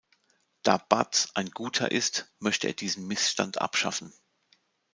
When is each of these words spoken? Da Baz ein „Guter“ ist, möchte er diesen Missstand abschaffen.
Da 0.63 0.77
Baz 0.77 1.29
ein 1.35 1.51
„Guter“ 1.51 1.91
ist, 1.91 2.33
möchte 2.39 2.65
er 2.65 2.73
diesen 2.73 3.05
Missstand 3.05 3.61
abschaffen. 3.61 4.11